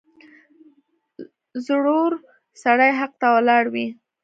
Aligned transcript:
•زړور 1.65 2.11
سړی 2.63 2.91
حق 2.99 3.11
ته 3.21 3.27
ولاړ 3.35 3.63
وي. 3.73 3.87